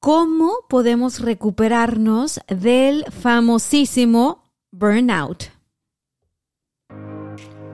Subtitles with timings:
[0.00, 5.44] cómo podemos recuperarnos del famosísimo burnout.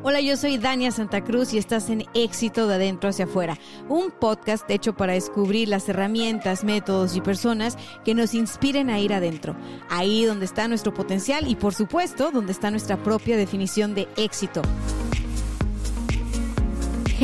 [0.06, 3.58] Hola, yo soy Dania Santa Cruz y estás en Éxito de Adentro hacia Afuera,
[3.88, 9.14] un podcast hecho para descubrir las herramientas, métodos y personas que nos inspiren a ir
[9.14, 9.56] adentro,
[9.88, 14.60] ahí donde está nuestro potencial y por supuesto donde está nuestra propia definición de éxito.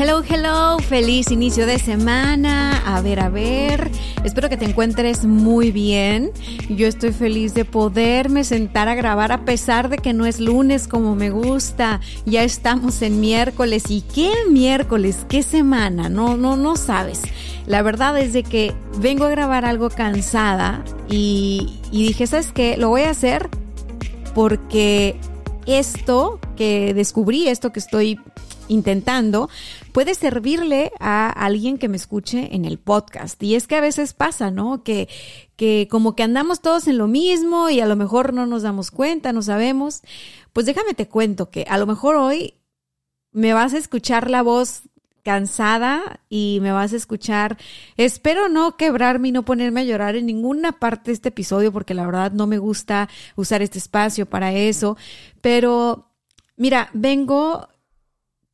[0.02, 2.82] Hello, hello, feliz inicio de semana.
[2.86, 3.90] A ver, a ver.
[4.24, 6.32] Espero que te encuentres muy bien.
[6.70, 10.88] Yo estoy feliz de poderme sentar a grabar a pesar de que no es lunes
[10.88, 12.00] como me gusta.
[12.24, 13.90] Ya estamos en miércoles.
[13.90, 15.26] ¿Y qué miércoles?
[15.28, 16.08] ¿Qué semana?
[16.08, 17.20] No, no, no sabes.
[17.66, 22.78] La verdad es de que vengo a grabar algo cansada y, y dije, ¿sabes qué?
[22.78, 23.50] Lo voy a hacer
[24.34, 25.20] porque
[25.66, 28.18] esto que descubrí, esto que estoy
[28.70, 29.50] intentando,
[29.90, 33.42] puede servirle a alguien que me escuche en el podcast.
[33.42, 34.82] Y es que a veces pasa, ¿no?
[34.82, 35.08] Que,
[35.56, 38.90] que como que andamos todos en lo mismo y a lo mejor no nos damos
[38.90, 40.02] cuenta, no sabemos.
[40.52, 42.54] Pues déjame te cuento que a lo mejor hoy
[43.32, 44.82] me vas a escuchar la voz
[45.22, 47.58] cansada y me vas a escuchar.
[47.96, 51.94] Espero no quebrarme y no ponerme a llorar en ninguna parte de este episodio porque
[51.94, 54.96] la verdad no me gusta usar este espacio para eso.
[55.40, 56.10] Pero
[56.56, 57.68] mira, vengo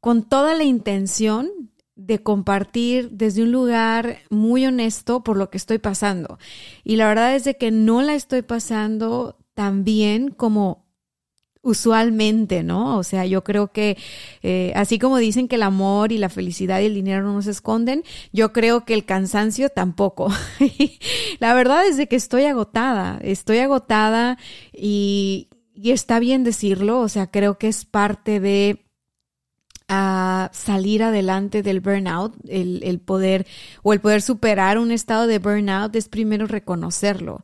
[0.01, 1.51] con toda la intención
[1.97, 6.39] de compartir desde un lugar muy honesto por lo que estoy pasando.
[6.85, 10.87] Y la verdad es de que no la estoy pasando tan bien como
[11.67, 12.97] usualmente, ¿no?
[12.97, 13.97] O sea, yo creo que
[14.43, 17.49] eh, así como dicen que el amor y la felicidad y el dinero no nos
[17.49, 20.29] esconden, yo creo que el cansancio tampoco.
[21.41, 24.39] la verdad es de que estoy agotada, estoy agotada
[24.73, 28.86] y, y está bien decirlo, o sea, creo que es parte de
[29.89, 33.47] a salir adelante del burnout, el, el, poder
[33.83, 37.43] o el poder superar un estado de burnout es primero reconocerlo.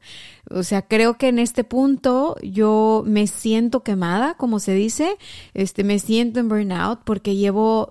[0.50, 5.16] O sea, creo que en este punto yo me siento quemada, como se dice,
[5.54, 7.90] este, me siento en burnout porque llevo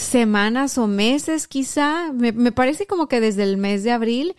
[0.00, 4.34] semanas o meses quizá, me, me, parece como que desde el mes de abril,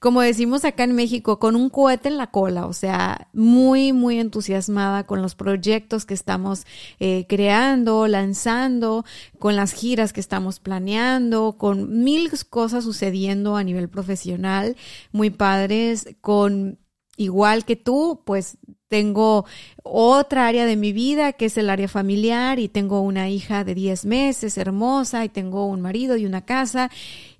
[0.00, 4.18] como decimos acá en México, con un cohete en la cola, o sea, muy, muy
[4.18, 6.64] entusiasmada con los proyectos que estamos
[7.00, 9.04] eh, creando, lanzando,
[9.38, 14.76] con las giras que estamos planeando, con mil cosas sucediendo a nivel profesional,
[15.12, 16.78] muy padres, con
[17.16, 19.44] igual que tú, pues tengo
[19.82, 23.74] otra área de mi vida que es el área familiar y tengo una hija de
[23.74, 26.90] 10 meses hermosa y tengo un marido y una casa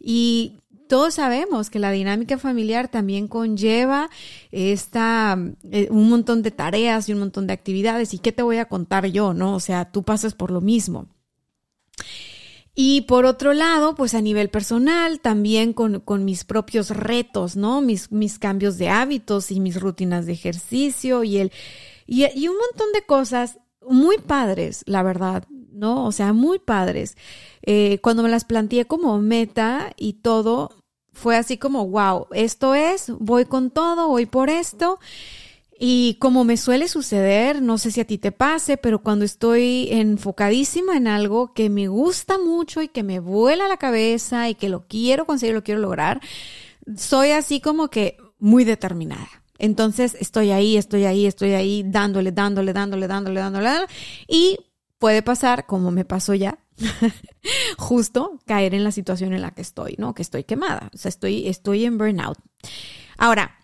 [0.00, 4.08] y todos sabemos que la dinámica familiar también conlleva
[4.52, 5.36] esta,
[5.70, 8.66] eh, un montón de tareas y un montón de actividades y qué te voy a
[8.66, 9.54] contar yo, ¿no?
[9.54, 11.08] O sea, tú pasas por lo mismo.
[12.78, 17.80] Y por otro lado, pues a nivel personal, también con, con mis propios retos, ¿no?
[17.80, 21.52] Mis, mis, cambios de hábitos y mis rutinas de ejercicio y el,
[22.06, 26.04] y, y, un montón de cosas muy padres, la verdad, ¿no?
[26.04, 27.16] O sea, muy padres.
[27.62, 30.70] Eh, cuando me las planteé como meta y todo,
[31.14, 34.98] fue así como, wow, esto es, voy con todo, voy por esto.
[35.78, 39.88] Y como me suele suceder, no sé si a ti te pase, pero cuando estoy
[39.90, 44.70] enfocadísima en algo que me gusta mucho y que me vuela la cabeza y que
[44.70, 46.20] lo quiero conseguir, lo quiero lograr,
[46.96, 49.28] soy así como que muy determinada.
[49.58, 53.92] Entonces estoy ahí, estoy ahí, estoy ahí, dándole, dándole, dándole, dándole, dándole, dándole
[54.28, 54.58] y
[54.98, 56.58] puede pasar, como me pasó ya,
[57.78, 60.14] justo caer en la situación en la que estoy, ¿no?
[60.14, 62.38] Que estoy quemada, o sea, estoy, estoy en burnout.
[63.18, 63.58] Ahora,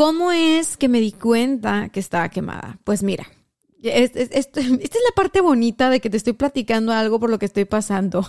[0.00, 2.78] ¿Cómo es que me di cuenta que estaba quemada?
[2.84, 3.26] Pues mira,
[3.82, 7.66] esta es la parte bonita de que te estoy platicando algo por lo que estoy
[7.66, 8.26] pasando.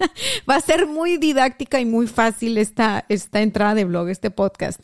[0.50, 4.82] Va a ser muy didáctica y muy fácil esta, esta entrada de blog, este podcast.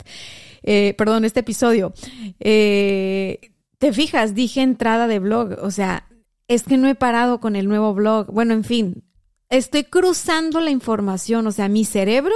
[0.63, 1.91] Eh, perdón, este episodio.
[2.39, 6.07] Eh, te fijas, dije entrada de blog, o sea,
[6.47, 8.31] es que no he parado con el nuevo blog.
[8.31, 9.03] Bueno, en fin,
[9.49, 12.35] estoy cruzando la información, o sea, mi cerebro,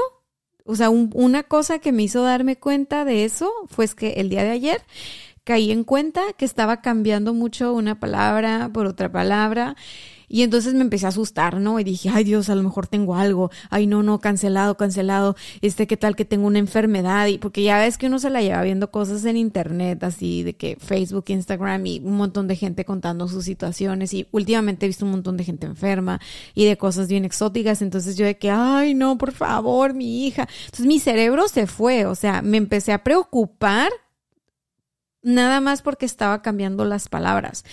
[0.66, 4.44] o sea, una cosa que me hizo darme cuenta de eso fue que el día
[4.44, 4.82] de ayer
[5.44, 9.76] caí en cuenta que estaba cambiando mucho una palabra por otra palabra.
[10.34, 11.80] Y entonces me empecé a asustar, ¿no?
[11.80, 13.52] Y dije, ay Dios, a lo mejor tengo algo.
[13.70, 15.36] Ay, no, no, cancelado, cancelado.
[15.62, 17.28] Este, ¿qué tal que tengo una enfermedad?
[17.28, 20.56] Y porque ya ves que uno se la lleva viendo cosas en internet, así de
[20.56, 24.12] que Facebook, Instagram y un montón de gente contando sus situaciones.
[24.16, 26.20] Y últimamente he visto un montón de gente enferma
[26.56, 27.84] y de cosas bien exóticas.
[27.84, 30.48] Entonces yo de que, ay, no, por favor, mi hija.
[30.66, 32.08] Entonces mi cerebro se fue.
[32.08, 33.92] O sea, me empecé a preocupar
[35.22, 37.64] nada más porque estaba cambiando las palabras.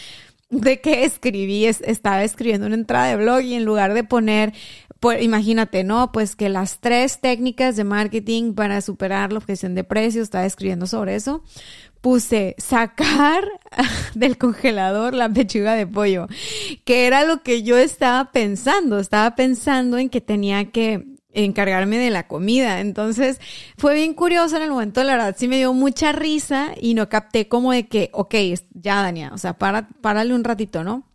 [0.51, 4.53] De que escribí, estaba escribiendo una entrada de blog y en lugar de poner,
[4.99, 6.11] pues, imagínate, ¿no?
[6.11, 10.87] Pues que las tres técnicas de marketing para superar la objeción de precios, estaba escribiendo
[10.87, 11.45] sobre eso.
[12.01, 13.45] Puse sacar
[14.15, 16.27] del congelador la pechuga de pollo,
[16.85, 18.99] que era lo que yo estaba pensando.
[18.99, 22.81] Estaba pensando en que tenía que encargarme de la comida.
[22.81, 23.41] Entonces
[23.77, 27.09] fue bien curioso en el momento, la verdad sí me dio mucha risa y no
[27.09, 28.35] capté como de que, ok,
[28.75, 31.07] ya Dania, o sea, para, párale un ratito, ¿no?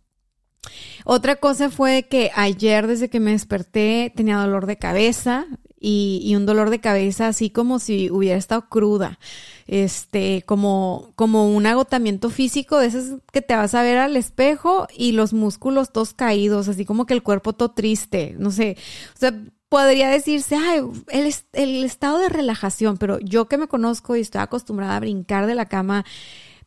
[1.04, 5.46] Otra cosa fue que ayer desde que me desperté tenía dolor de cabeza
[5.78, 9.18] y, un dolor de cabeza así como si hubiera estado cruda,
[9.66, 14.88] este, como, como un agotamiento físico de esos que te vas a ver al espejo
[14.96, 18.76] y los músculos todos caídos, así como que el cuerpo todo triste, no sé,
[19.14, 24.20] o sea, podría decirse, ay, el, estado de relajación, pero yo que me conozco y
[24.20, 26.04] estoy acostumbrada a brincar de la cama,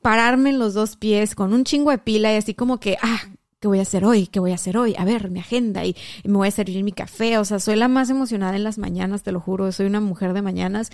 [0.02, 3.22] pararme en los dos pies con un chingo de pila y así como que, ah,
[3.60, 4.28] ¿qué voy a hacer hoy?
[4.28, 4.96] ¿Qué voy a hacer hoy?
[4.98, 7.38] A ver, mi agenda y, me voy a servir mi café.
[7.38, 10.34] O sea, soy la más emocionada en las mañanas, te lo juro, soy una mujer
[10.34, 10.92] de mañanas.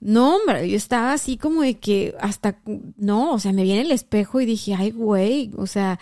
[0.00, 2.58] No, hombre, yo estaba así como de que hasta,
[2.96, 6.00] no, o sea, me viene el espejo y dije, ay, güey, o sea,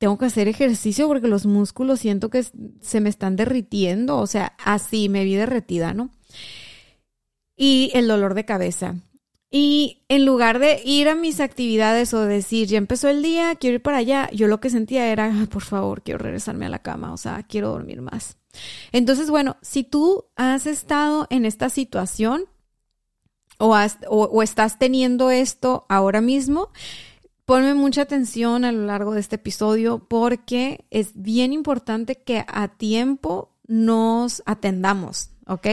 [0.00, 2.42] tengo que hacer ejercicio porque los músculos siento que
[2.80, 6.10] se me están derritiendo, o sea, así me vi derretida, ¿no?
[7.54, 8.94] Y el dolor de cabeza.
[9.50, 13.74] Y en lugar de ir a mis actividades o decir, ya empezó el día, quiero
[13.74, 17.12] ir para allá, yo lo que sentía era, por favor, quiero regresarme a la cama,
[17.12, 18.38] o sea, quiero dormir más.
[18.92, 22.46] Entonces, bueno, si tú has estado en esta situación
[23.58, 23.76] o,
[24.08, 26.70] o estás teniendo esto ahora mismo,
[27.50, 32.68] Ponme mucha atención a lo largo de este episodio porque es bien importante que a
[32.68, 35.66] tiempo nos atendamos, ¿ok?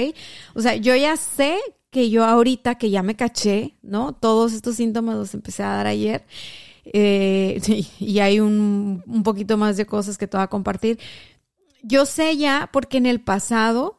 [0.55, 1.59] O sea, yo ya sé
[1.91, 4.13] que yo ahorita que ya me caché, ¿no?
[4.13, 6.25] Todos estos síntomas los empecé a dar ayer.
[6.83, 7.61] Eh,
[7.99, 10.97] y hay un, un poquito más de cosas que te voy a compartir.
[11.83, 13.96] Yo sé ya porque en el pasado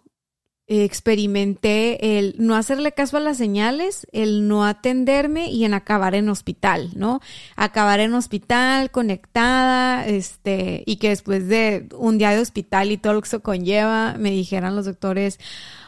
[0.69, 6.29] experimenté el no hacerle caso a las señales, el no atenderme y en acabar en
[6.29, 7.21] hospital, ¿no?
[7.57, 13.15] Acabar en hospital conectada, este, y que después de un día de hospital y todo
[13.15, 15.41] lo que eso conlleva, me dijeran los doctores,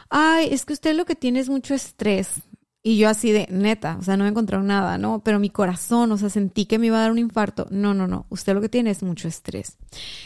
[0.09, 2.41] ay, es que usted lo que tiene es mucho estrés.
[2.83, 5.23] Y yo así de, neta, o sea, no me encontraron nada, ¿no?
[5.23, 7.67] Pero mi corazón, o sea, sentí que me iba a dar un infarto.
[7.69, 9.77] No, no, no, usted lo que tiene es mucho estrés.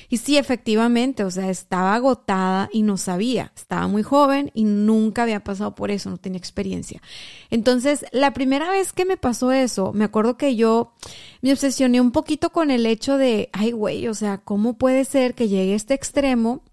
[0.07, 3.51] Y sí, efectivamente, o sea, estaba agotada y no sabía.
[3.57, 7.01] Estaba muy joven y nunca había pasado por eso, no tenía experiencia.
[7.49, 10.93] Entonces, la primera vez que me pasó eso, me acuerdo que yo
[11.41, 15.35] me obsesioné un poquito con el hecho de, ay, güey, o sea, ¿cómo puede ser
[15.35, 16.63] que llegue a este extremo?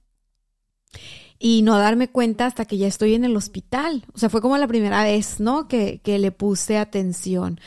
[1.45, 4.05] Y no darme cuenta hasta que ya estoy en el hospital.
[4.15, 5.67] O sea, fue como la primera vez, ¿no?
[5.67, 7.59] Que, que le puse atención.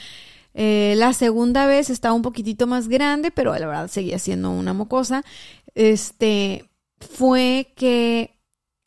[0.53, 4.73] Eh, la segunda vez estaba un poquitito más grande, pero la verdad seguía siendo una
[4.73, 5.25] mocosa.
[5.73, 6.69] Este,
[7.01, 8.39] fue que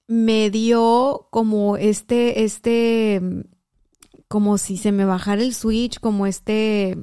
[0.06, 3.20] me dio como este, este,
[4.26, 6.96] como si se me bajara el switch, como este,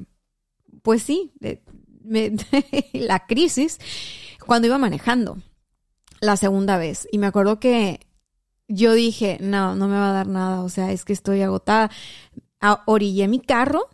[0.82, 1.34] pues sí,
[2.94, 3.77] la crisis
[4.44, 5.38] cuando iba manejando
[6.25, 7.08] la segunda vez.
[7.12, 8.00] Y me acuerdo que
[8.67, 11.91] yo dije, no, no me va a dar nada, o sea, es que estoy agotada.
[12.86, 13.89] orillé mi carro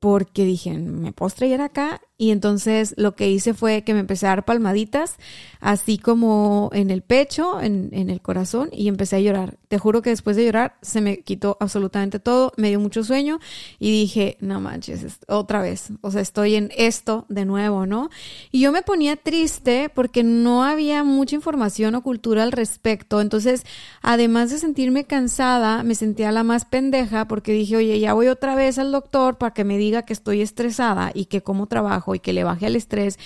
[0.00, 2.00] porque dije, me puedo estrellar acá.
[2.20, 5.18] Y entonces lo que hice fue que me empecé a dar palmaditas,
[5.60, 9.56] así como en el pecho, en, en, el corazón, y empecé a llorar.
[9.68, 13.38] Te juro que después de llorar se me quitó absolutamente todo, me dio mucho sueño
[13.78, 18.10] y dije, no manches, otra vez, o sea, estoy en esto de nuevo, ¿no?
[18.50, 23.20] Y yo me ponía triste porque no había mucha información o cultura al respecto.
[23.20, 23.64] Entonces,
[24.02, 28.56] además de sentirme cansada, me sentía la más pendeja porque dije, oye, ya voy otra
[28.56, 32.14] vez al doctor para que me diga diga que estoy estresada y que cómo trabajo
[32.14, 33.18] y que le baje al estrés.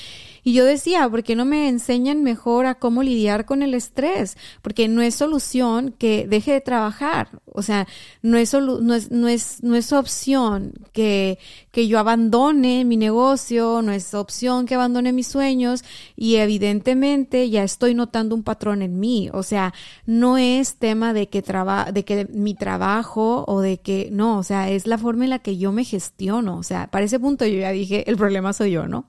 [0.44, 4.36] Y yo decía, ¿por qué no me enseñan mejor a cómo lidiar con el estrés?
[4.60, 7.28] Porque no es solución que deje de trabajar.
[7.46, 7.86] O sea,
[8.22, 11.38] no es, no es, no es, no es opción que,
[11.70, 15.84] que yo abandone mi negocio, no es opción que abandone mis sueños
[16.16, 19.30] y evidentemente ya estoy notando un patrón en mí.
[19.32, 19.74] O sea,
[20.06, 24.42] no es tema de que, traba, de que mi trabajo o de que, no, o
[24.42, 26.56] sea, es la forma en la que yo me gestiono.
[26.56, 29.06] O sea, para ese punto yo ya dije, el problema soy yo, ¿no?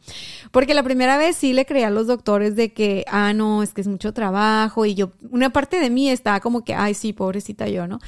[0.51, 3.73] Porque la primera vez sí le creía a los doctores de que, ah, no, es
[3.73, 7.13] que es mucho trabajo y yo, una parte de mí estaba como que, ay, sí,
[7.13, 7.99] pobrecita yo, ¿no?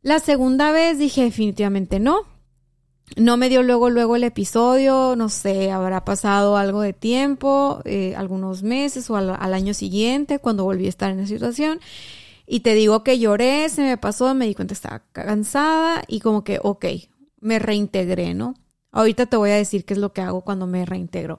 [0.00, 2.22] La segunda vez dije definitivamente no.
[3.16, 8.14] No me dio luego, luego el episodio, no sé, habrá pasado algo de tiempo, eh,
[8.16, 11.80] algunos meses o al, al, año siguiente, cuando volví a estar en esa situación.
[12.46, 16.20] Y te digo que lloré, se me pasó, me di cuenta que estaba cansada y
[16.20, 16.86] como que, ok,
[17.40, 18.54] me reintegré, ¿no?
[18.92, 21.38] Ahorita te voy a decir qué es lo que hago cuando me reintegro.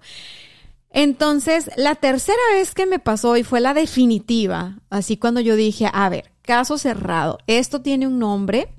[0.93, 5.89] Entonces, la tercera vez que me pasó y fue la definitiva, así cuando yo dije,
[5.91, 8.69] a ver, caso cerrado, esto tiene un nombre,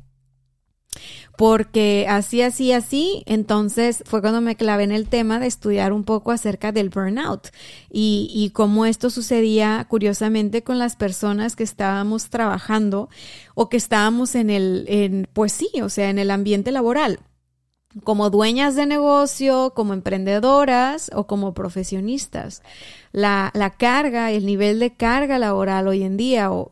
[1.38, 6.04] porque así, así, así, entonces fue cuando me clavé en el tema de estudiar un
[6.04, 7.48] poco acerca del burnout
[7.90, 13.08] y, cómo esto sucedía curiosamente con las personas que estábamos trabajando
[13.54, 17.20] o que estábamos en el, en, pues sí, o sea, en el ambiente laboral
[18.04, 22.62] como dueñas de negocio, como emprendedoras o como profesionistas.
[23.12, 26.70] La, la, carga, el nivel de carga laboral hoy en día, o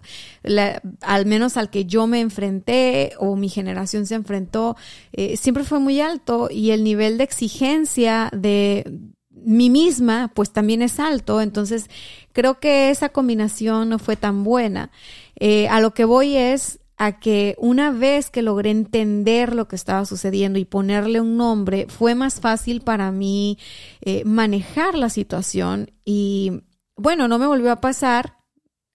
[1.02, 4.76] al menos al que yo me enfrenté o mi generación se enfrentó,
[5.12, 8.84] eh, siempre fue muy alto y el nivel de exigencia de
[9.30, 11.40] mí misma, pues también es alto.
[11.40, 11.88] Entonces,
[12.32, 14.90] creo que esa combinación no fue tan buena.
[15.36, 19.74] Eh, a lo que voy es, a que una vez que logré entender lo que
[19.74, 23.56] estaba sucediendo y ponerle un nombre, fue más fácil para mí
[24.02, 26.60] eh, manejar la situación y
[26.96, 28.36] bueno, no me volvió a pasar.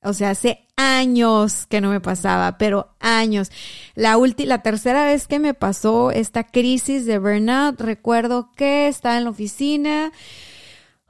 [0.03, 3.49] O sea, hace años que no me pasaba, pero años.
[3.95, 9.23] La, la tercera vez que me pasó esta crisis de burnout, recuerdo que estaba en
[9.23, 10.11] la oficina,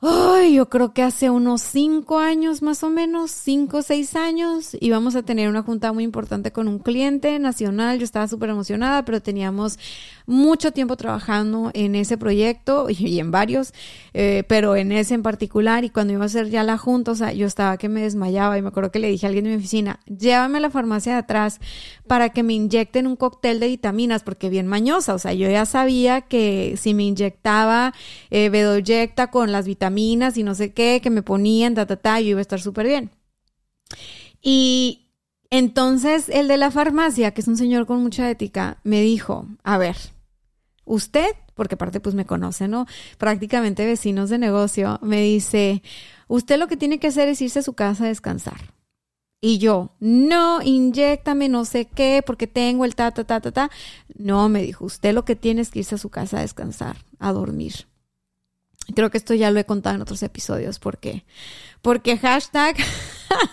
[0.01, 4.75] Ay, yo creo que hace unos cinco años más o menos, cinco o seis años,
[4.81, 7.97] íbamos a tener una junta muy importante con un cliente nacional.
[7.97, 9.79] Yo estaba súper emocionada, pero teníamos
[10.25, 13.73] mucho tiempo trabajando en ese proyecto y, en varios,
[14.13, 15.83] eh, pero en ese en particular.
[15.83, 18.57] Y cuando iba a hacer ya la junta, o sea, yo estaba que me desmayaba
[18.57, 21.13] y me acuerdo que le dije a alguien de mi oficina, llévame a la farmacia
[21.13, 21.59] de atrás
[22.07, 25.65] para que me inyecten un cóctel de vitaminas, porque bien mañosa, o sea, yo ya
[25.65, 27.93] sabía que si me inyectaba
[28.29, 32.19] eh, Bedoyecta con las vitaminas, y no sé qué, que me ponían, ta, ta, ta,
[32.19, 33.11] yo iba a estar súper bien.
[34.41, 35.05] Y
[35.49, 39.77] entonces el de la farmacia, que es un señor con mucha ética, me dijo, a
[39.77, 39.95] ver,
[40.85, 42.85] usted, porque aparte pues me conoce, ¿no?
[43.17, 45.83] Prácticamente vecinos de negocio, me dice,
[46.27, 48.75] usted lo que tiene que hacer es irse a su casa a descansar.
[49.41, 53.69] Y yo, no, inyectame no sé qué, porque tengo el ta, ta, ta, ta, ta.
[54.17, 56.97] No, me dijo, usted lo que tiene es que irse a su casa a descansar,
[57.19, 57.85] a dormir.
[58.95, 60.79] Creo que esto ya lo he contado en otros episodios.
[60.79, 61.25] ¿Por qué?
[61.81, 62.75] Porque hashtag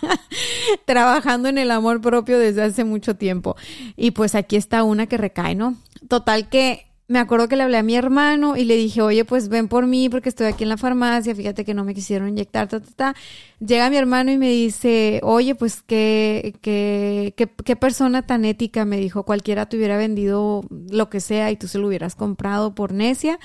[0.86, 3.56] trabajando en el amor propio desde hace mucho tiempo.
[3.96, 5.76] Y pues aquí está una que recae, ¿no?
[6.08, 9.50] Total que me acuerdo que le hablé a mi hermano y le dije, oye, pues
[9.50, 12.68] ven por mí porque estoy aquí en la farmacia, fíjate que no me quisieron inyectar,
[12.68, 13.14] ta, ta, ta.
[13.60, 18.86] Llega mi hermano y me dice, oye, pues qué, qué, qué, qué persona tan ética,
[18.86, 22.74] me dijo, cualquiera te hubiera vendido lo que sea y tú se lo hubieras comprado
[22.74, 23.38] por necia.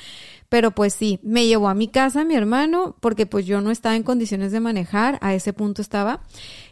[0.49, 3.95] Pero pues sí, me llevó a mi casa mi hermano porque pues yo no estaba
[3.97, 6.21] en condiciones de manejar, a ese punto estaba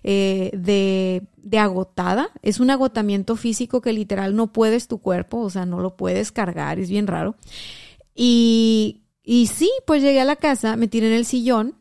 [0.04, 2.30] eh, de, de agotada.
[2.42, 6.32] Es un agotamiento físico que literal no puedes tu cuerpo, o sea, no lo puedes
[6.32, 7.36] cargar, es bien raro.
[8.14, 11.76] Y, y sí, pues llegué a la casa, me tiré en el sillón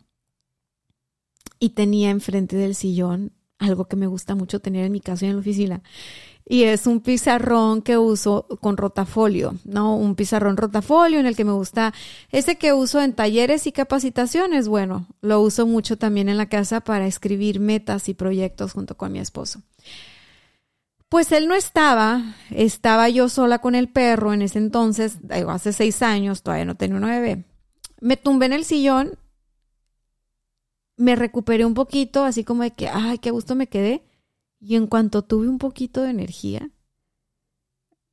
[1.60, 5.28] y tenía enfrente del sillón algo que me gusta mucho tener en mi casa y
[5.28, 5.82] en la oficina
[6.46, 9.96] y es un pizarrón que uso con rotafolio, ¿no?
[9.96, 11.94] Un pizarrón rotafolio en el que me gusta,
[12.30, 16.80] ese que uso en talleres y capacitaciones, bueno, lo uso mucho también en la casa
[16.80, 19.62] para escribir metas y proyectos junto con mi esposo.
[21.08, 26.02] Pues él no estaba, estaba yo sola con el perro en ese entonces, hace seis
[26.02, 27.44] años, todavía no tenía una bebé.
[28.00, 29.18] Me tumbé en el sillón,
[30.96, 34.02] me recuperé un poquito, así como de que, ay, qué gusto me quedé
[34.64, 36.70] y en cuanto tuve un poquito de energía,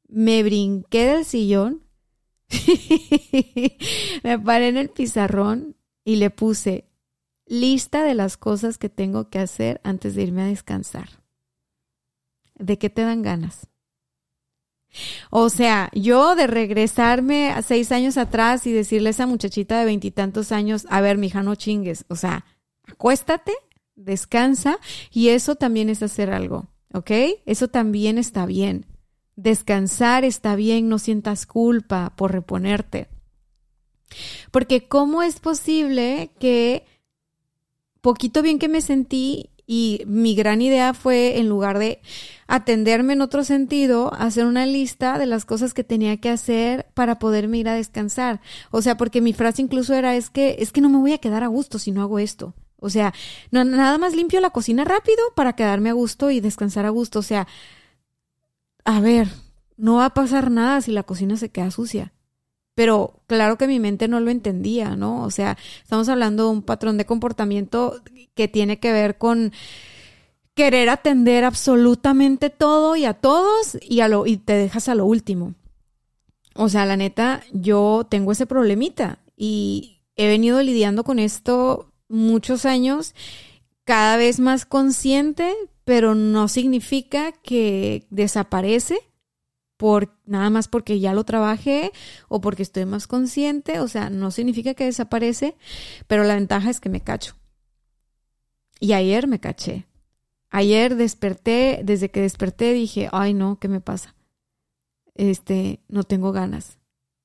[0.10, 1.84] me brinqué del sillón,
[4.24, 6.90] me paré en el pizarrón y le puse
[7.46, 11.24] lista de las cosas que tengo que hacer antes de irme a descansar.
[12.56, 13.68] ¿De qué te dan ganas?
[15.30, 19.86] O sea, yo de regresarme a seis años atrás y decirle a esa muchachita de
[19.86, 22.04] veintitantos años, a ver, mija, no chingues.
[22.10, 22.44] O sea,
[22.86, 23.54] acuéstate,
[24.04, 24.80] descansa
[25.12, 27.12] y eso también es hacer algo, ¿ok?
[27.46, 28.86] Eso también está bien.
[29.36, 33.08] Descansar está bien, no sientas culpa por reponerte.
[34.52, 36.86] Porque ¿cómo es posible que
[38.02, 42.02] poquito bien que me sentí y mi gran idea fue, en lugar de
[42.48, 47.20] atenderme en otro sentido, hacer una lista de las cosas que tenía que hacer para
[47.20, 48.42] poderme ir a descansar.
[48.72, 51.20] O sea, porque mi frase incluso era, es que, es que no me voy a
[51.20, 52.54] quedar a gusto si no hago esto.
[52.82, 53.14] O sea,
[53.52, 57.20] no, nada más limpio la cocina rápido para quedarme a gusto y descansar a gusto.
[57.20, 57.48] O sea,
[58.84, 59.30] a ver,
[59.78, 62.12] no va a pasar nada si la cocina se queda sucia.
[62.74, 65.24] Pero claro que mi mente no lo entendía, ¿no?
[65.24, 68.02] O sea, estamos hablando de un patrón de comportamiento
[68.34, 69.52] que tiene que ver con
[70.56, 75.06] querer atender absolutamente todo y a todos y, a lo, y te dejas a lo
[75.06, 75.54] último.
[76.56, 82.66] O sea, la neta, yo tengo ese problemita y he venido lidiando con esto muchos
[82.66, 83.16] años,
[83.86, 85.54] cada vez más consciente,
[85.84, 89.00] pero no significa que desaparece
[89.78, 91.92] por nada más porque ya lo trabajé
[92.28, 95.56] o porque estoy más consciente, o sea, no significa que desaparece,
[96.06, 97.36] pero la ventaja es que me cacho.
[98.80, 99.88] Y ayer me caché.
[100.52, 104.14] Ayer desperté, desde que desperté dije, ay no, ¿qué me pasa?
[105.16, 106.78] Este, no tengo ganas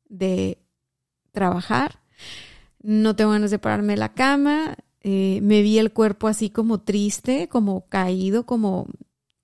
[0.08, 0.58] de
[1.32, 2.00] trabajar,
[2.86, 6.80] no tengo ganas de pararme de la cama, eh, me vi el cuerpo así como
[6.80, 8.88] triste, como caído, como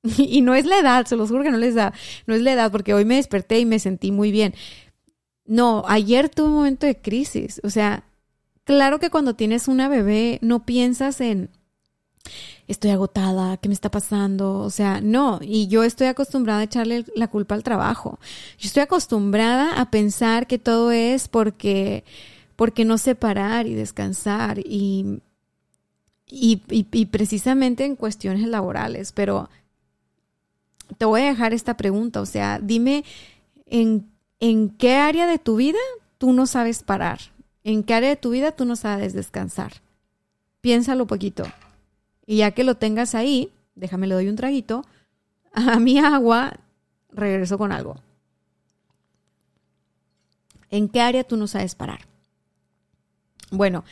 [0.18, 1.92] Y no es la edad, se los juro que no les da,
[2.26, 4.54] no es la edad, porque hoy me desperté y me sentí muy bien.
[5.44, 7.60] No, ayer tuve un momento de crisis.
[7.64, 8.04] O sea,
[8.64, 11.50] claro que cuando tienes una bebé no piensas en
[12.68, 14.60] estoy agotada, ¿qué me está pasando?
[14.60, 18.18] O sea, no, y yo estoy acostumbrada a echarle la culpa al trabajo.
[18.58, 22.04] Yo estoy acostumbrada a pensar que todo es porque
[22.62, 25.20] porque no sé parar y descansar y,
[26.28, 29.50] y, y precisamente en cuestiones laborales, pero
[30.96, 33.04] te voy a dejar esta pregunta, o sea, dime
[33.66, 35.80] en, en qué área de tu vida
[36.18, 37.18] tú no sabes parar,
[37.64, 39.82] en qué área de tu vida tú no sabes descansar.
[40.60, 41.42] Piénsalo poquito.
[42.26, 44.84] Y ya que lo tengas ahí, déjame le doy un traguito,
[45.52, 46.60] a mi agua
[47.10, 47.96] regreso con algo.
[50.70, 52.11] ¿En qué área tú no sabes parar?
[53.52, 53.84] Bueno,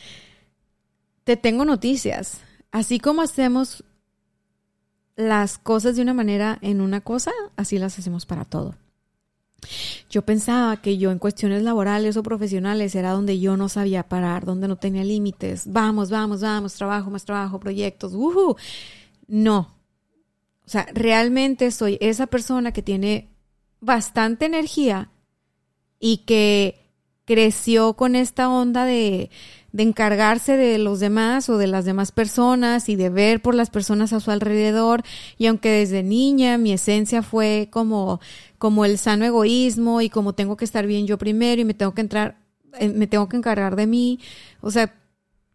[1.23, 2.41] te tengo noticias.
[2.71, 3.83] Así como hacemos
[5.15, 8.75] las cosas de una manera en una cosa, así las hacemos para todo.
[10.09, 14.43] Yo pensaba que yo en cuestiones laborales o profesionales era donde yo no sabía parar,
[14.45, 15.71] donde no tenía límites.
[15.71, 18.13] Vamos, vamos, vamos, trabajo, más trabajo, proyectos.
[18.15, 18.55] Uh
[19.27, 19.75] No.
[20.65, 23.29] O sea, realmente soy esa persona que tiene
[23.79, 25.11] bastante energía
[25.99, 26.80] y que
[27.25, 29.29] creció con esta onda de
[29.71, 33.69] de encargarse de los demás o de las demás personas y de ver por las
[33.69, 35.03] personas a su alrededor.
[35.37, 38.19] Y aunque desde niña mi esencia fue como,
[38.57, 41.93] como el sano egoísmo y como tengo que estar bien yo primero y me tengo
[41.93, 42.37] que entrar,
[42.79, 44.19] eh, me tengo que encargar de mí.
[44.59, 44.93] O sea,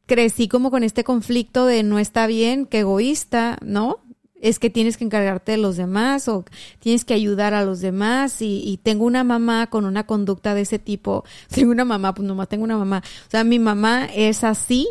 [0.06, 3.98] crecí como con este conflicto de no está bien, que egoísta, ¿no?
[4.40, 6.44] Es que tienes que encargarte de los demás o
[6.78, 10.78] tienes que ayudar a los demás y, tengo una mamá con una conducta de ese
[10.78, 11.24] tipo.
[11.50, 13.02] Tengo una mamá, pues nomás tengo una mamá.
[13.26, 14.88] O sea, mi mamá es así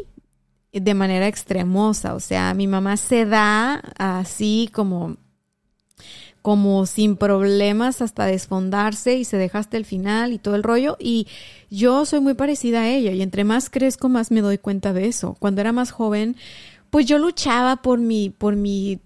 [0.74, 2.16] de manera extremosa.
[2.16, 5.18] O sea, mi mamá se da así como
[6.42, 10.96] como sin problemas hasta desfondarse y se deja hasta el final y todo el rollo.
[11.00, 11.26] Y
[11.72, 15.08] yo soy muy parecida a ella y entre más crezco más me doy cuenta de
[15.08, 15.36] eso.
[15.40, 16.36] Cuando era más joven,
[16.96, 19.02] pues yo luchaba por mi, por mi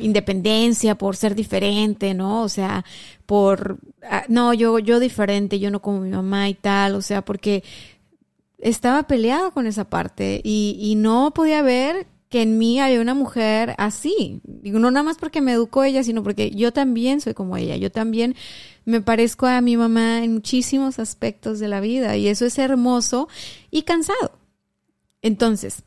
[0.00, 2.42] independencia, por ser diferente, ¿no?
[2.42, 2.84] O sea,
[3.26, 7.24] por, ah, no, yo, yo diferente, yo no como mi mamá y tal, o sea,
[7.24, 7.64] porque
[8.58, 13.74] estaba peleada con esa parte y, no podía ver que en mí había una mujer
[13.78, 14.40] así.
[14.44, 17.74] Digo, no nada más porque me educó ella, sino porque yo también soy como ella.
[17.74, 18.36] Yo también
[18.84, 23.26] me parezco a mi mamá en muchísimos aspectos de la vida y eso es hermoso
[23.72, 24.38] y cansado.
[25.20, 25.82] Entonces,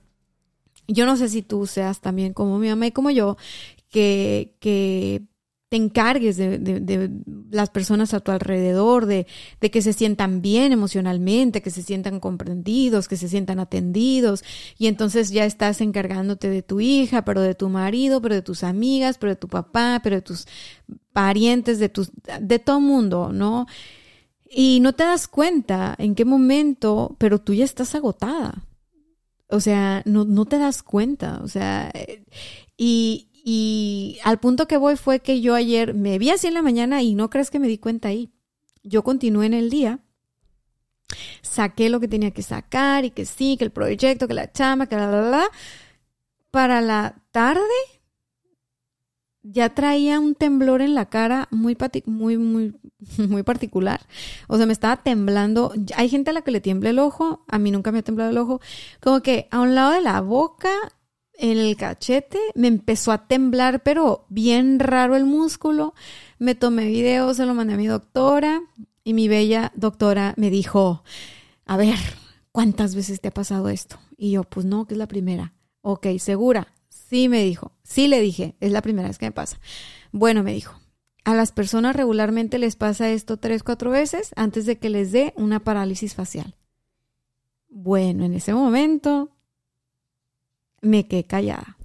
[0.88, 3.38] yo no sé si tú seas también como mi mamá y como yo,
[3.90, 5.24] que, que
[5.70, 7.12] te encargues de, de,
[7.52, 9.28] las personas a tu alrededor, de,
[9.60, 14.44] de, que se sientan bien emocionalmente, que se sientan comprendidos, que se sientan atendidos,
[14.78, 18.64] y entonces ya estás encargándote de tu hija, pero de tu marido, pero de tus
[18.64, 20.48] amigas, pero de tu papá, pero de tus
[21.12, 23.68] parientes, de tus, de todo mundo, ¿no?
[24.50, 28.64] Y no te das cuenta en qué momento, pero tú ya estás agotada.
[29.50, 31.40] O sea, no, no te das cuenta.
[31.44, 31.92] O sea,
[32.78, 36.62] y, Y al punto que voy fue que yo ayer me vi así en la
[36.62, 38.30] mañana y no crees que me di cuenta ahí.
[38.84, 40.00] Yo continué en el día,
[41.42, 44.88] saqué lo que tenía que sacar y que sí, que el proyecto, que la chama,
[44.88, 45.50] que la, la, la.
[46.52, 47.62] Para la tarde
[49.52, 52.76] ya traía un temblor en la cara muy, muy, muy,
[53.18, 54.02] muy particular.
[54.48, 55.74] O sea, me estaba temblando.
[55.96, 58.32] Hay gente a la que le tiembla el ojo, a mí nunca me ha temblado
[58.32, 58.62] el ojo.
[59.02, 60.72] Como que a un lado de la boca,
[61.38, 65.94] en el cachete, me empezó a temblar, pero bien raro el músculo.
[66.40, 68.62] Me tomé video, se lo mandé a mi doctora
[69.04, 71.04] y mi bella doctora me dijo,
[71.66, 71.98] a ver,
[72.52, 73.98] ¿cuántas veces te ha pasado esto?
[74.18, 75.54] Y yo, pues no, que es la primera.
[75.82, 76.74] Ok, segura.
[77.10, 77.72] Sí, me dijo.
[77.84, 79.60] Sí, le dije, es la primera vez que me pasa.
[80.12, 80.78] Bueno, me dijo,
[81.24, 85.34] a las personas regularmente les pasa esto tres, cuatro veces antes de que les dé
[85.38, 86.58] una parálisis facial.
[87.70, 89.38] Bueno, en ese momento
[90.82, 91.78] me quedé callada.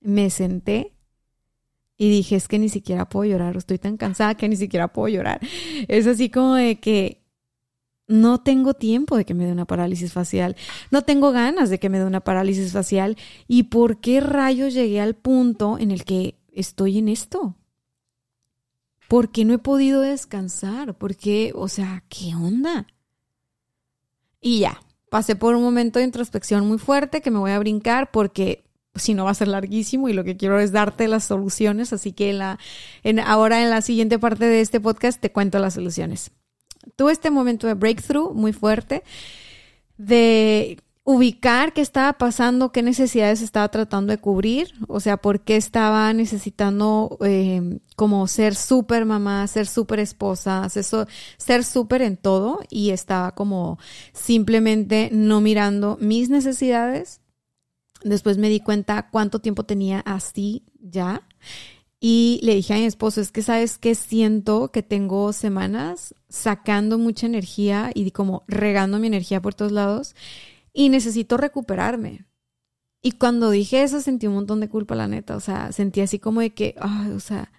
[0.00, 0.94] Me senté
[1.98, 5.08] y dije, es que ni siquiera puedo llorar, estoy tan cansada que ni siquiera puedo
[5.08, 5.40] llorar.
[5.88, 7.25] Es así como de que
[8.08, 10.56] no tengo tiempo de que me dé una parálisis facial,
[10.90, 13.16] no tengo ganas de que me dé una parálisis facial.
[13.48, 17.56] ¿Y por qué rayos llegué al punto en el que estoy en esto?
[19.08, 20.96] ¿Por qué no he podido descansar?
[20.96, 21.52] ¿Por qué?
[21.54, 22.86] O sea, ¿qué onda?
[24.40, 28.10] Y ya, pasé por un momento de introspección muy fuerte que me voy a brincar
[28.10, 28.64] porque
[28.94, 32.12] si no va a ser larguísimo y lo que quiero es darte las soluciones, así
[32.12, 32.36] que
[33.24, 36.32] ahora en la siguiente parte de este podcast te cuento las soluciones
[36.94, 39.02] tuve este momento de breakthrough muy fuerte,
[39.98, 45.56] de ubicar qué estaba pasando, qué necesidades estaba tratando de cubrir, o sea, por qué
[45.56, 52.90] estaba necesitando eh, como ser súper mamá, ser súper esposa, ser súper en todo y
[52.90, 53.78] estaba como
[54.12, 57.20] simplemente no mirando mis necesidades.
[58.02, 61.22] Después me di cuenta cuánto tiempo tenía así ya
[62.00, 66.98] y le dije a mi esposo, es que sabes que siento que tengo semanas sacando
[66.98, 70.14] mucha energía y como regando mi energía por todos lados
[70.72, 72.26] y necesito recuperarme.
[73.02, 75.36] Y cuando dije eso sentí un montón de culpa, la neta.
[75.36, 77.52] O sea, sentí así como de que, ay, o sea,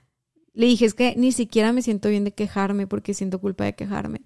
[0.54, 3.76] le dije, es que ni siquiera me siento bien de quejarme porque siento culpa de
[3.76, 4.22] quejarme.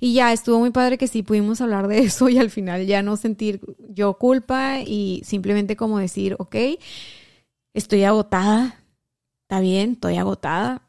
[0.00, 3.02] Y ya estuvo muy padre que sí pudimos hablar de eso y al final ya
[3.02, 6.56] no sentir yo culpa y simplemente como decir, ok,
[7.74, 8.77] estoy agotada,
[9.48, 10.82] está bien, estoy agotada.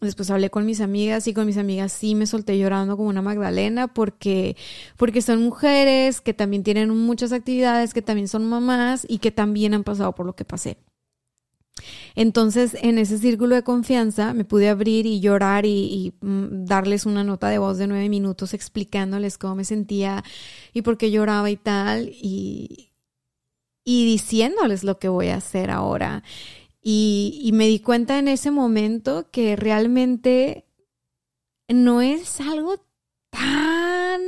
[0.00, 3.20] Después hablé con mis amigas y con mis amigas sí me solté llorando como una
[3.20, 4.56] Magdalena porque,
[4.96, 9.74] porque son mujeres que también tienen muchas actividades, que también son mamás y que también
[9.74, 10.78] han pasado por lo que pasé.
[12.14, 15.68] Entonces, en ese círculo de confianza me pude abrir y llorar y,
[16.20, 20.24] y, mm, darles una nota de voz de nueve minutos explicándoles cómo me sentía
[20.72, 22.90] y por qué lloraba y tal, y,
[23.84, 26.22] y diciéndoles lo que voy a hacer ahora.
[26.82, 30.64] Y, me di cuenta en ese momento que realmente
[31.68, 32.86] no es algo
[33.30, 34.20] tan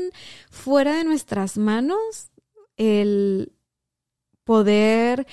[0.50, 2.30] fuera de nuestras manos
[2.76, 3.52] el
[4.44, 5.26] poder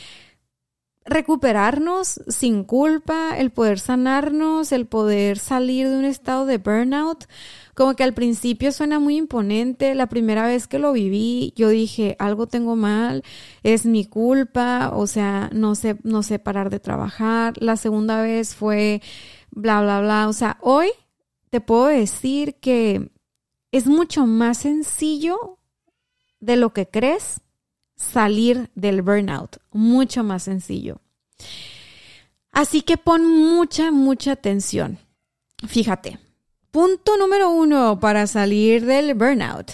[1.10, 7.26] recuperarnos sin culpa, el poder sanarnos, el poder salir de un estado de burnout.
[7.76, 9.96] Como que al principio suena muy imponente.
[9.96, 13.24] La primera vez que lo viví, yo dije, algo tengo mal,
[13.64, 17.54] es mi culpa, o sea, no sé, no sé parar de trabajar.
[17.62, 19.02] La segunda vez fue
[19.52, 20.28] bla, bla, bla.
[20.28, 20.90] O sea, hoy
[21.50, 23.12] te puedo decir que
[23.72, 25.60] es mucho más sencillo
[26.40, 27.42] de lo que crees
[28.00, 29.58] salir del burnout.
[29.72, 31.02] Mucho más sencillo.
[32.52, 34.98] Así que pon mucha, mucha atención.
[35.68, 36.18] Fíjate,
[36.72, 39.74] punto número uno para salir del burnout.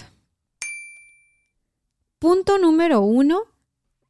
[2.18, 3.42] Punto número uno,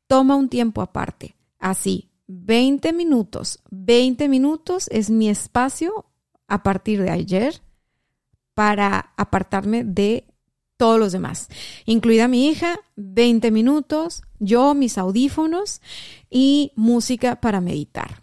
[0.07, 1.37] toma un tiempo aparte.
[1.59, 3.61] Así, 20 minutos.
[3.71, 6.07] 20 minutos es mi espacio
[6.49, 7.61] a partir de ayer
[8.55, 10.27] para apartarme de
[10.77, 11.49] todos los demás,
[11.85, 15.81] incluida mi hija, 20 minutos, yo, mis audífonos
[16.31, 18.23] y música para meditar.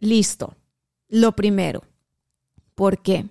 [0.00, 0.56] Listo.
[1.08, 1.82] Lo primero.
[2.74, 3.26] ¿Por qué?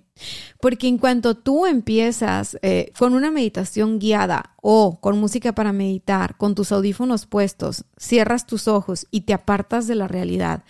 [0.60, 6.36] Porque en cuanto tú empiezas eh, con una meditación guiada o con música para meditar,
[6.36, 10.62] con tus audífonos puestos, cierras tus ojos y te apartas de la realidad,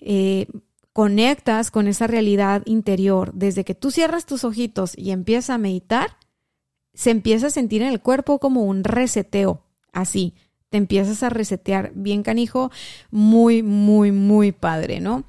[0.00, 0.46] eh,
[0.94, 6.16] conectas con esa realidad interior, desde que tú cierras tus ojitos y empiezas a meditar,
[6.94, 10.34] se empieza a sentir en el cuerpo como un reseteo, así.
[10.70, 12.70] Te empiezas a resetear bien canijo,
[13.10, 15.24] muy, muy, muy padre, ¿no?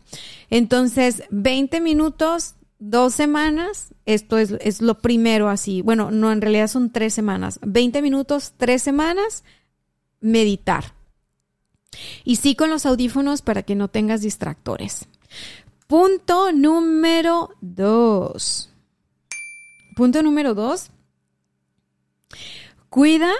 [0.49, 5.81] Entonces, 20 minutos, dos semanas, esto es, es lo primero así.
[5.81, 7.59] Bueno, no, en realidad son tres semanas.
[7.63, 9.43] 20 minutos, tres semanas,
[10.19, 10.93] meditar.
[12.23, 15.07] Y sí con los audífonos para que no tengas distractores.
[15.87, 18.69] Punto número dos.
[19.95, 20.89] Punto número dos.
[22.89, 23.31] Cuida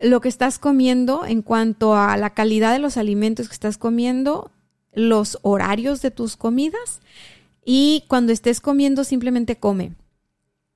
[0.00, 4.50] lo que estás comiendo en cuanto a la calidad de los alimentos que estás comiendo,
[4.92, 7.00] los horarios de tus comidas
[7.64, 9.94] y cuando estés comiendo simplemente come.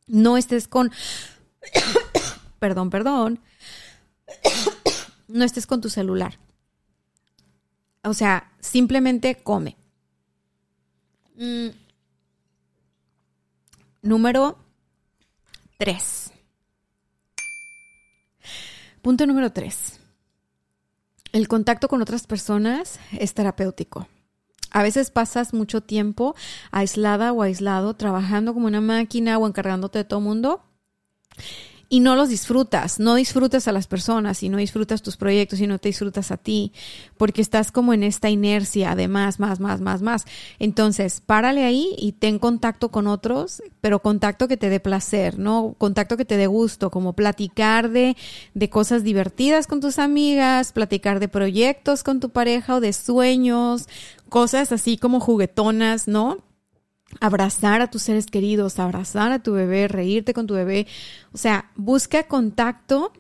[0.07, 0.91] No estés con...
[2.59, 3.41] perdón, perdón.
[5.29, 6.39] no estés con tu celular.
[8.03, 9.77] O sea, simplemente come.
[11.37, 11.69] Mm.
[14.03, 14.59] Número
[15.79, 16.33] 3.
[19.03, 19.99] Punto número 3.
[21.33, 24.07] El contacto con otras personas es terapéutico.
[24.71, 26.35] A veces pasas mucho tiempo
[26.71, 30.63] aislada o aislado, trabajando como una máquina o encargándote de todo mundo
[31.93, 35.67] y no los disfrutas, no disfrutas a las personas y no disfrutas tus proyectos y
[35.67, 36.73] no te disfrutas a ti,
[37.19, 40.25] porque estás como en esta inercia de más, más, más, más, más.
[40.61, 45.75] Entonces, párale ahí y ten contacto con otros, pero contacto que te dé placer, ¿no?
[45.79, 48.17] Contacto que te dé gusto, como platicar de,
[48.55, 53.89] de cosas divertidas con tus amigas, platicar de proyectos con tu pareja o de sueños,
[54.29, 56.39] cosas así como juguetonas, ¿no?
[57.19, 60.87] Abrazar a tus seres queridos, abrazar a tu bebé, reírte con tu bebé.
[61.33, 63.13] O sea, busca contacto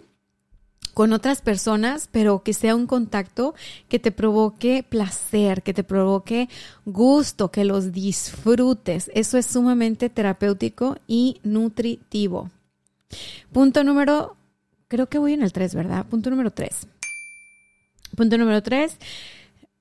[0.94, 3.54] con otras personas, pero que sea un contacto
[3.88, 6.48] que te provoque placer, que te provoque
[6.84, 9.10] gusto, que los disfrutes.
[9.14, 12.50] Eso es sumamente terapéutico y nutritivo.
[13.52, 14.36] Punto número,
[14.88, 16.06] creo que voy en el 3, ¿verdad?
[16.06, 16.86] Punto número 3.
[18.16, 18.96] Punto número 3,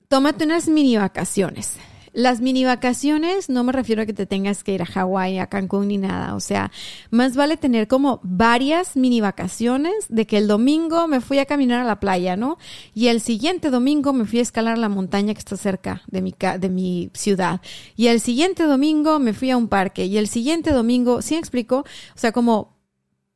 [0.08, 1.76] tómate unas mini vacaciones.
[2.12, 5.46] Las mini vacaciones no me refiero a que te tengas que ir a Hawái, a
[5.46, 6.34] Cancún ni nada.
[6.34, 6.72] O sea,
[7.10, 11.80] más vale tener como varias mini vacaciones de que el domingo me fui a caminar
[11.80, 12.58] a la playa, ¿no?
[12.94, 16.34] Y el siguiente domingo me fui a escalar la montaña que está cerca de mi,
[16.58, 17.60] de mi ciudad.
[17.96, 20.06] Y el siguiente domingo me fui a un parque.
[20.06, 21.78] Y el siguiente domingo, ¿sí me explico?
[21.78, 22.80] O sea, como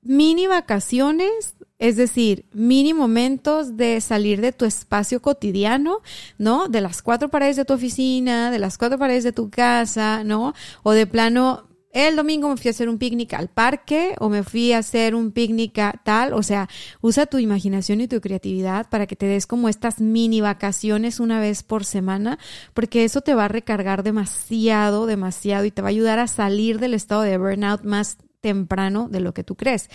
[0.05, 5.99] mini vacaciones es decir, mini momentos de salir de tu espacio cotidiano,
[6.39, 6.69] ¿no?
[6.69, 10.55] De las cuatro paredes de tu oficina, de las cuatro paredes de tu casa, ¿no?
[10.83, 14.43] O de plano, el domingo me fui a hacer un picnic al parque o me
[14.43, 16.33] fui a hacer un picnic a tal.
[16.33, 16.69] O sea,
[17.01, 21.41] usa tu imaginación y tu creatividad para que te des como estas mini vacaciones una
[21.41, 22.39] vez por semana,
[22.73, 26.79] porque eso te va a recargar demasiado, demasiado y te va a ayudar a salir
[26.79, 29.89] del estado de burnout más temprano de lo que tú crees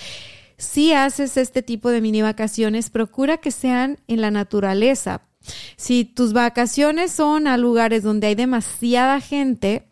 [0.59, 5.21] si haces este tipo de mini vacaciones, procura que sean en la naturaleza.
[5.77, 9.87] Si tus vacaciones son a lugares donde hay demasiada gente,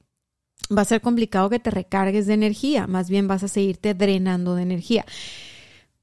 [0.75, 4.55] va a ser complicado que te recargues de energía, más bien vas a seguirte drenando
[4.55, 5.05] de energía.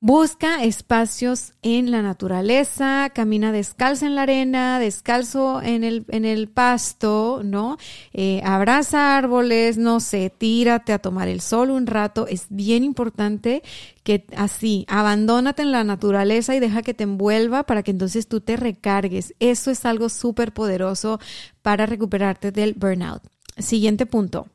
[0.07, 6.49] Busca espacios en la naturaleza, camina descalzo en la arena, descalzo en el, en el
[6.49, 7.79] pasto, ¿no?
[8.13, 12.27] Eh, abraza árboles, no sé, tírate a tomar el sol un rato.
[12.27, 13.63] Es bien importante
[14.03, 18.43] que así, abandónate en la naturaleza y deja que te envuelva para que entonces tú
[18.43, 19.33] te recargues.
[19.41, 21.19] Eso es algo súper poderoso
[21.63, 23.23] para recuperarte del burnout.
[23.57, 24.49] Siguiente punto.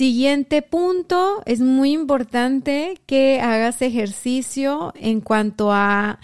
[0.00, 6.20] Siguiente punto, es muy importante que hagas ejercicio en cuanto a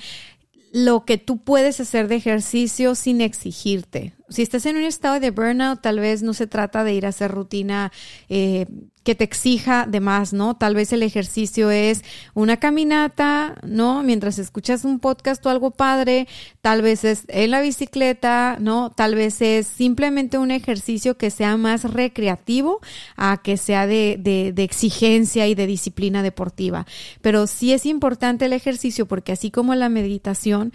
[0.72, 4.14] lo que tú puedes hacer de ejercicio sin exigirte.
[4.30, 7.10] Si estás en un estado de burnout, tal vez no se trata de ir a
[7.10, 7.92] hacer rutina
[8.30, 8.64] eh,
[9.06, 10.56] que te exija de más, ¿no?
[10.56, 12.02] Tal vez el ejercicio es
[12.34, 14.02] una caminata, ¿no?
[14.02, 16.26] Mientras escuchas un podcast o algo padre,
[16.60, 18.90] tal vez es en la bicicleta, ¿no?
[18.90, 22.80] Tal vez es simplemente un ejercicio que sea más recreativo
[23.16, 26.84] a que sea de, de, de exigencia y de disciplina deportiva.
[27.22, 30.72] Pero sí es importante el ejercicio porque así como la meditación,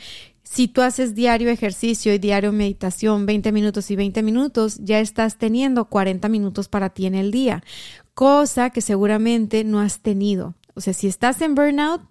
[0.51, 5.37] si tú haces diario ejercicio y diario meditación, 20 minutos y 20 minutos, ya estás
[5.37, 7.63] teniendo 40 minutos para ti en el día,
[8.13, 10.55] cosa que seguramente no has tenido.
[10.73, 12.01] O sea, si estás en burnout,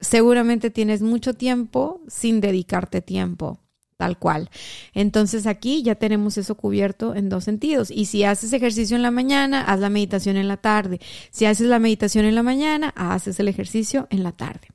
[0.00, 3.62] seguramente tienes mucho tiempo sin dedicarte tiempo
[4.02, 4.50] tal cual.
[4.94, 7.88] Entonces aquí ya tenemos eso cubierto en dos sentidos.
[7.88, 11.00] Y si haces ejercicio en la mañana, haz la meditación en la tarde.
[11.30, 14.68] Si haces la meditación en la mañana, haces el ejercicio en la tarde.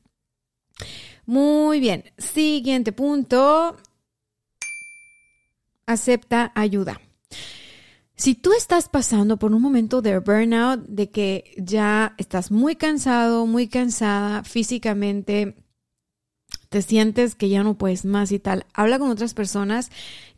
[1.25, 2.05] Muy bien.
[2.17, 3.75] Siguiente punto.
[5.85, 7.01] Acepta ayuda.
[8.17, 13.45] Si tú estás pasando por un momento de burnout, de que ya estás muy cansado,
[13.45, 15.55] muy cansada físicamente,
[16.69, 19.91] te sientes que ya no puedes más y tal, habla con otras personas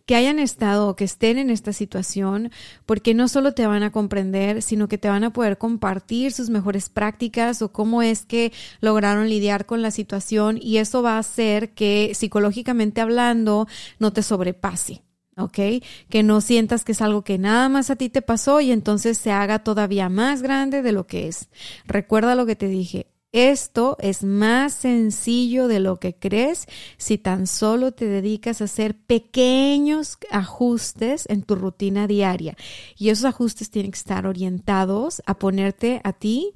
[0.06, 2.52] que hayan estado o que estén en esta situación,
[2.86, 6.50] porque no solo te van a comprender, sino que te van a poder compartir sus
[6.50, 11.20] mejores prácticas o cómo es que lograron lidiar con la situación y eso va a
[11.20, 13.68] hacer que psicológicamente hablando
[14.00, 15.04] no te sobrepase.
[15.40, 15.84] ¿Ok?
[16.10, 19.18] Que no sientas que es algo que nada más a ti te pasó y entonces
[19.18, 21.50] se haga todavía más grande de lo que es.
[21.86, 23.08] Recuerda lo que te dije.
[23.32, 26.66] Esto es más sencillo de lo que crees
[26.98, 32.58] si tan solo te dedicas a hacer pequeños ajustes en tu rutina diaria.
[32.98, 36.54] Y esos ajustes tienen que estar orientados a ponerte a ti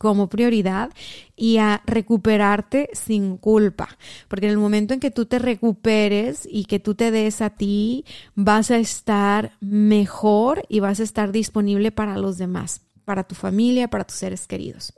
[0.00, 0.88] como prioridad
[1.36, 3.98] y a recuperarte sin culpa.
[4.28, 7.50] Porque en el momento en que tú te recuperes y que tú te des a
[7.50, 13.34] ti, vas a estar mejor y vas a estar disponible para los demás, para tu
[13.34, 14.94] familia, para tus seres queridos.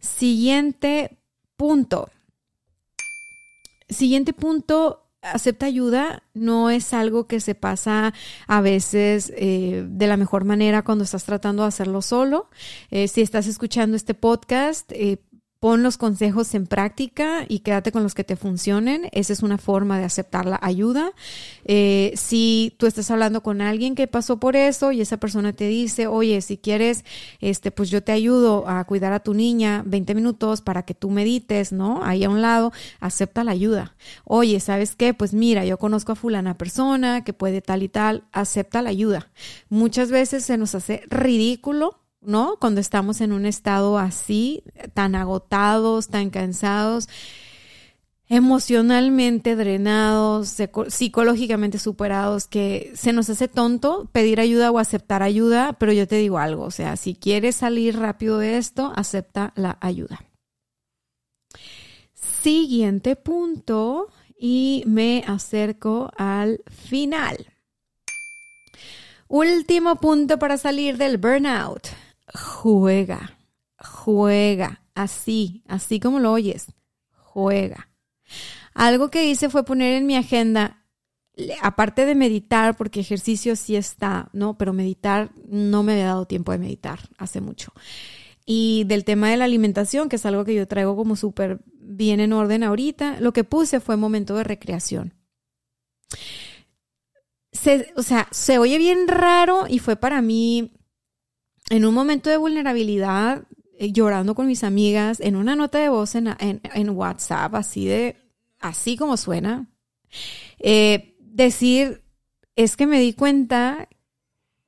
[0.00, 1.16] Siguiente
[1.56, 2.10] punto.
[3.88, 8.14] Siguiente punto, acepta ayuda no es algo que se pasa
[8.46, 12.48] a veces eh, de la mejor manera cuando estás tratando de hacerlo solo.
[12.90, 15.18] Eh, si estás escuchando este podcast, eh,
[15.60, 19.10] Pon los consejos en práctica y quédate con los que te funcionen.
[19.12, 21.12] Esa es una forma de aceptar la ayuda.
[21.66, 25.68] Eh, si tú estás hablando con alguien que pasó por eso y esa persona te
[25.68, 27.04] dice, oye, si quieres,
[27.42, 31.10] este, pues yo te ayudo a cuidar a tu niña 20 minutos para que tú
[31.10, 32.02] medites, ¿no?
[32.04, 33.94] Ahí a un lado, acepta la ayuda.
[34.24, 35.12] Oye, ¿sabes qué?
[35.12, 39.30] Pues mira, yo conozco a fulana persona que puede tal y tal, acepta la ayuda.
[39.68, 42.56] Muchas veces se nos hace ridículo ¿no?
[42.60, 44.62] Cuando estamos en un estado así,
[44.94, 47.08] tan agotados, tan cansados,
[48.28, 50.56] emocionalmente drenados,
[50.88, 56.16] psicológicamente superados, que se nos hace tonto pedir ayuda o aceptar ayuda, pero yo te
[56.16, 60.24] digo algo, o sea, si quieres salir rápido de esto, acepta la ayuda.
[62.14, 67.46] Siguiente punto y me acerco al final.
[69.26, 71.88] Último punto para salir del burnout
[72.34, 73.38] juega,
[73.78, 76.72] juega, así, así como lo oyes,
[77.12, 77.88] juega.
[78.74, 80.84] Algo que hice fue poner en mi agenda,
[81.60, 84.56] aparte de meditar, porque ejercicio sí está, ¿no?
[84.56, 87.72] Pero meditar, no me había dado tiempo de meditar hace mucho.
[88.46, 92.20] Y del tema de la alimentación, que es algo que yo traigo como súper bien
[92.20, 95.14] en orden ahorita, lo que puse fue momento de recreación.
[97.96, 100.72] o sea, se oye bien raro y fue para mí
[101.70, 103.44] en un momento de vulnerabilidad,
[103.78, 108.16] eh, llorando con mis amigas, en una nota de voz en, WhatsApp, así de,
[108.58, 109.70] así como suena,
[110.58, 112.02] eh, decir,
[112.56, 113.88] es que me di cuenta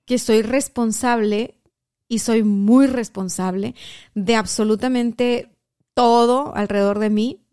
[0.07, 1.61] que soy responsable
[2.09, 3.75] y soy muy responsable
[4.15, 5.57] de absolutamente
[5.95, 7.47] todo alrededor de mí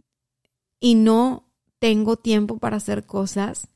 [0.79, 3.67] y no tengo tiempo para hacer cosas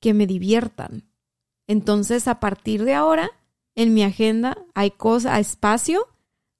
[0.00, 1.04] que me diviertan.
[1.66, 3.30] Entonces, a partir de ahora,
[3.80, 6.06] en mi agenda hay cosas, a espacio,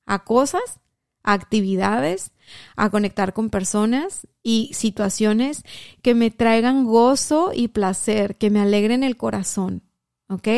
[0.07, 0.81] a cosas,
[1.23, 2.33] a actividades,
[2.77, 5.65] a conectar con personas y situaciones
[6.01, 9.83] que me traigan gozo y placer, que me alegren el corazón.
[10.31, 10.49] ¿ok?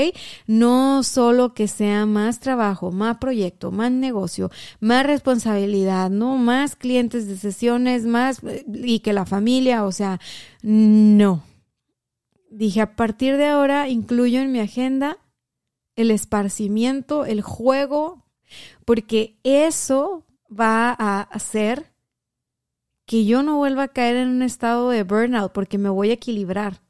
[0.46, 7.27] No solo que sea más trabajo, más proyecto, más negocio, más responsabilidad, no más clientes
[7.27, 8.40] de sesiones, más
[8.72, 10.20] y que la familia, o sea,
[10.62, 11.42] no.
[12.51, 15.16] Dije, a partir de ahora incluyo en mi agenda
[15.96, 18.24] el esparcimiento, el juego,
[18.85, 21.92] porque eso va a hacer
[23.07, 26.14] que yo no vuelva a caer en un estado de burnout, porque me voy a
[26.14, 26.83] equilibrar.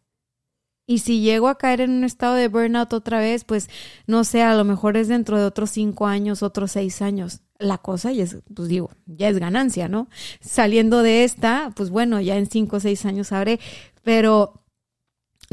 [0.86, 3.68] Y si llego a caer en un estado de burnout otra vez, pues
[4.06, 7.40] no sé, a lo mejor es dentro de otros cinco años, otros seis años.
[7.58, 10.08] La cosa ya es, pues digo, ya es ganancia, ¿no?
[10.40, 13.60] Saliendo de esta, pues bueno, ya en cinco o seis años sabré,
[14.02, 14.61] pero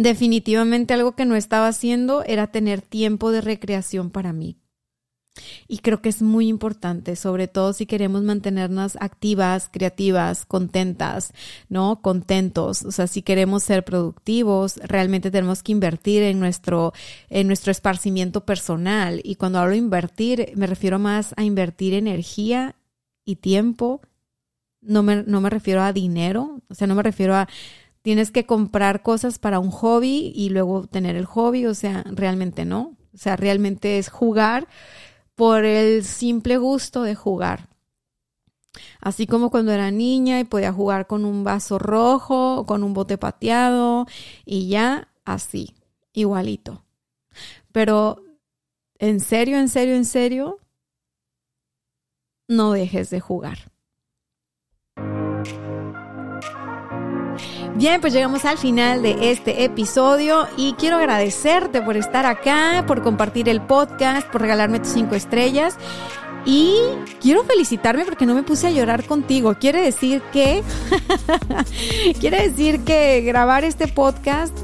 [0.04, 4.58] definitivamente algo que no estaba haciendo era tener tiempo de recreación para mí.
[5.68, 11.34] Y creo que es muy importante, sobre todo si queremos mantenernos activas, creativas, contentas,
[11.70, 12.02] ¿no?
[12.02, 12.84] Contentos.
[12.84, 16.94] O sea, si queremos ser productivos, realmente tenemos que invertir en nuestro,
[17.30, 19.22] en nuestro esparcimiento personal.
[19.24, 22.76] Y cuando hablo invertir, me refiero más a invertir energía
[23.24, 24.02] y tiempo.
[24.82, 27.50] No me, no me refiero a dinero, o sea, no me refiero a
[28.02, 32.66] tienes que comprar cosas para un hobby y luego tener el hobby, o sea, realmente
[32.66, 32.96] no.
[33.14, 34.68] O sea, realmente es jugar
[35.36, 37.70] por el simple gusto de jugar.
[39.02, 43.18] Así como cuando era niña y podía jugar con un vaso rojo, con un bote
[43.18, 44.06] pateado
[44.46, 45.76] y ya así,
[46.14, 46.84] igualito.
[47.72, 48.24] Pero
[49.00, 50.60] en serio, en serio, en serio,
[52.48, 53.72] no dejes de jugar.
[57.80, 63.02] Bien, pues llegamos al final de este episodio y quiero agradecerte por estar acá, por
[63.02, 65.78] compartir el podcast, por regalarme tus cinco estrellas.
[66.44, 66.76] Y
[67.22, 69.56] quiero felicitarme porque no me puse a llorar contigo.
[69.58, 70.62] Quiere decir que.
[72.20, 74.58] quiere decir que grabar este podcast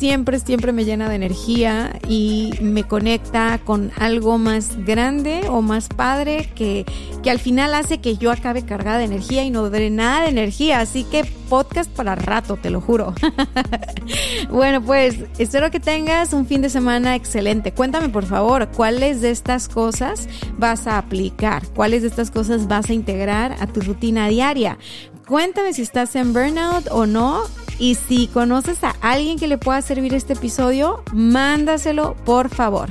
[0.00, 5.88] siempre, siempre me llena de energía y me conecta con algo más grande o más
[5.88, 6.86] padre que,
[7.22, 10.30] que al final hace que yo acabe cargada de energía y no dé nada de
[10.30, 10.80] energía.
[10.80, 13.14] Así que podcast para rato, te lo juro.
[14.50, 17.72] bueno, pues espero que tengas un fin de semana excelente.
[17.72, 21.68] Cuéntame por favor, ¿cuáles de estas cosas vas a aplicar?
[21.74, 24.78] ¿Cuáles de estas cosas vas a integrar a tu rutina diaria?
[25.28, 27.42] Cuéntame si estás en burnout o no
[27.80, 32.90] y si conoces a alguien que le pueda servir este episodio, mándaselo por favor.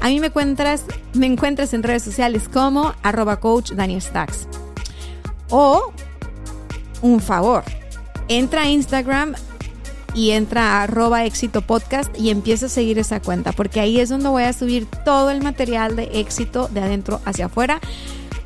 [0.00, 4.48] A mí me encuentras, me encuentras en redes sociales como arroba coach Daniel Stacks.
[5.50, 5.92] O
[7.02, 7.64] un favor,
[8.28, 9.34] entra a Instagram
[10.14, 14.08] y entra a arroba éxito podcast y empieza a seguir esa cuenta, porque ahí es
[14.08, 17.78] donde voy a subir todo el material de éxito de adentro hacia afuera.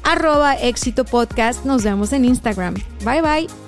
[0.02, 1.64] Arroba éxito podcast.
[1.64, 2.74] Nos vemos en Instagram.
[3.04, 3.67] Bye bye.